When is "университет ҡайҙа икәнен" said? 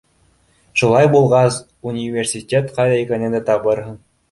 1.93-3.39